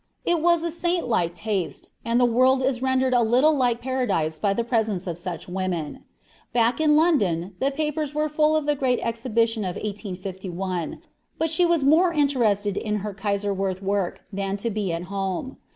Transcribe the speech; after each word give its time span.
It 0.25 0.41
was 0.41 0.63
a 0.63 0.71
saintlike 0.71 1.35
taste, 1.35 1.87
and 2.03 2.19
the 2.19 2.25
world 2.25 2.63
is 2.63 2.81
rendered 2.81 3.13
a 3.13 3.21
little 3.21 3.55
like 3.55 3.81
Paradise 3.81 4.39
by 4.39 4.51
the 4.51 4.63
presence 4.63 5.05
of 5.05 5.15
such 5.15 5.47
women. 5.47 6.05
Back 6.53 6.81
in 6.81 6.95
London 6.95 7.53
the 7.59 7.69
papers 7.69 8.15
were 8.15 8.27
full 8.27 8.55
of 8.55 8.65
the 8.65 8.73
great 8.73 8.99
exhibition 9.03 9.63
of 9.63 9.75
1851, 9.75 11.03
but 11.37 11.51
she 11.51 11.67
was 11.67 11.83
more 11.83 12.11
interested 12.11 12.77
in 12.77 13.01
her 13.05 13.13
Kaiserwerth 13.13 13.83
work 13.83 14.21
than 14.33 14.57
to 14.57 14.71
be 14.71 14.91
at 14.91 15.03
home. 15.03 15.57